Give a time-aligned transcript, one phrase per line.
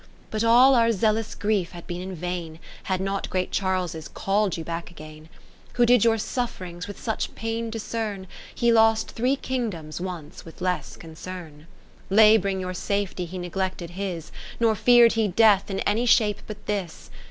[0.31, 2.57] But all our zealous grief had been in vain.
[2.85, 5.29] Had not great Charles's call'd you back again:
[5.73, 8.25] Who did your sufPrings with such pain discern.
[8.55, 11.67] He lost three Kingdoms once with less concern.
[12.09, 16.65] ao Lab'ring your safety he neglected his, Nor fear'd he death in any shape but
[16.65, 17.11] this.